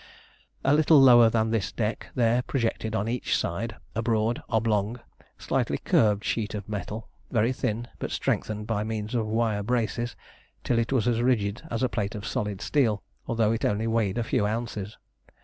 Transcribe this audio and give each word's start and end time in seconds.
A 0.63 0.73
little 0.73 0.99
lower 0.99 1.29
than 1.29 1.51
this 1.51 1.71
deck 1.71 2.07
there 2.15 2.41
projected 2.41 2.95
on 2.95 3.07
each 3.07 3.37
side 3.37 3.75
a 3.93 4.01
broad, 4.01 4.41
oblong, 4.49 4.99
slightly 5.37 5.77
curved 5.77 6.23
sheet 6.23 6.55
of 6.55 6.67
metal, 6.67 7.07
very 7.29 7.53
thin, 7.53 7.87
but 7.99 8.09
strengthened 8.09 8.65
by 8.65 8.83
means 8.83 9.13
of 9.13 9.27
wire 9.27 9.61
braces, 9.61 10.15
till 10.63 10.79
it 10.79 10.91
was 10.91 11.07
as 11.07 11.21
rigid 11.21 11.61
as 11.69 11.83
a 11.83 11.87
plate 11.87 12.15
of 12.15 12.25
solid 12.25 12.61
steel, 12.61 13.03
although 13.27 13.51
it 13.51 13.63
only 13.63 13.85
weighed 13.85 14.17
a 14.17 14.23
few 14.23 14.47
ounces. 14.47 14.97